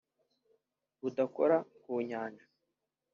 rudakora 1.01 1.57
ku 1.81 1.91
Nyanja 2.09 2.45